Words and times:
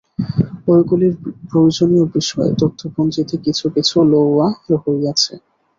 ঐগুলির 0.67 1.13
প্রয়োজনীয় 1.49 2.05
বিষয় 2.15 2.49
তথ্যপঞ্জীতে 2.59 3.35
কিছু 3.45 3.65
কিছু 3.75 3.95
লওয়া 4.11 4.47
হইয়াছে। 4.83 5.33